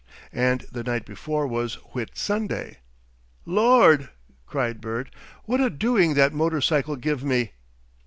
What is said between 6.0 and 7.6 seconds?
that motor bicycle give me!"